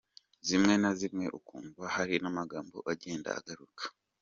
Zimwe 0.47 0.73
na 0.81 0.91
zimwe 0.99 1.25
ukumva 1.37 1.83
hari 1.95 2.15
n’amagambo 2.23 2.77
agenda 2.91 3.29
agaruka. 3.39 3.83